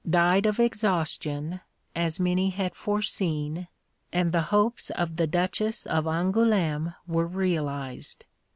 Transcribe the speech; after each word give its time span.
died 0.09 0.47
of 0.47 0.59
exhaustion, 0.59 1.61
as 1.95 2.19
many 2.19 2.49
had 2.49 2.73
foreseen, 2.73 3.67
and 4.11 4.31
the 4.31 4.41
hopes 4.49 4.89
of 4.89 5.17
the 5.17 5.27
Duchess 5.27 5.85
of 5.85 6.05
Angoulême 6.05 6.95
were 7.05 7.27
realised. 7.27 8.25